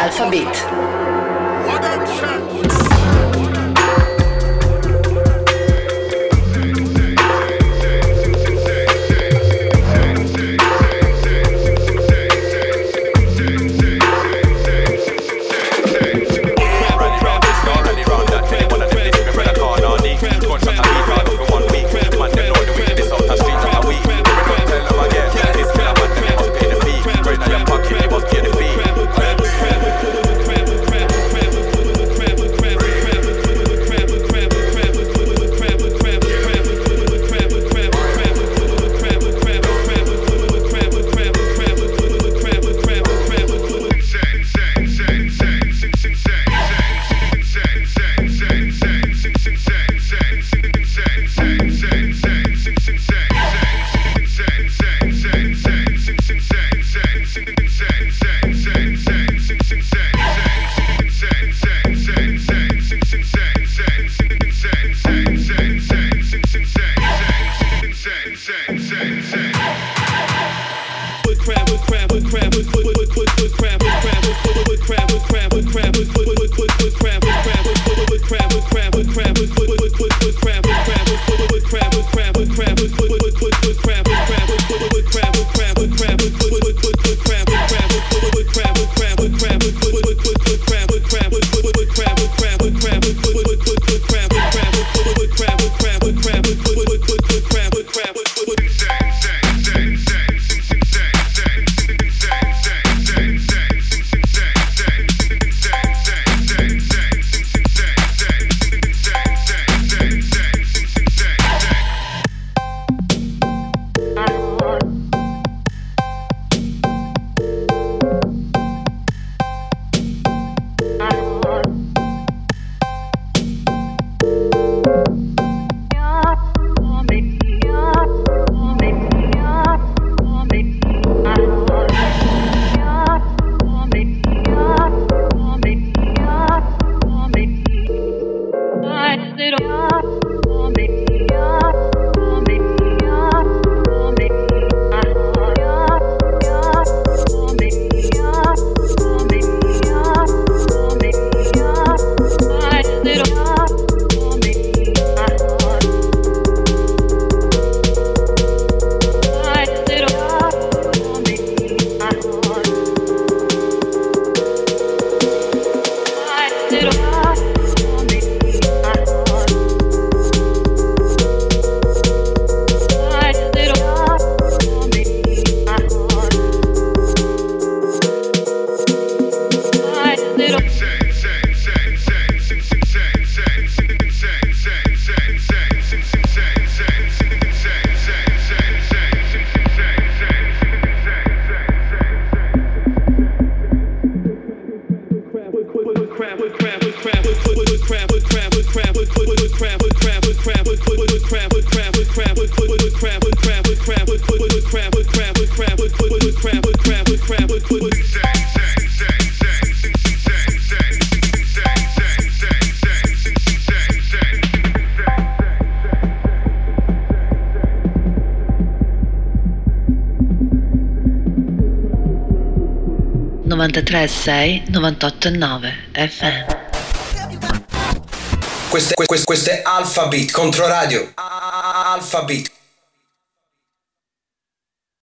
Alpha 229.65 230.07
Beat, 230.07 230.33
Controradio. 230.33 231.09
Alpha 231.17 232.23
Beat. 232.23 232.50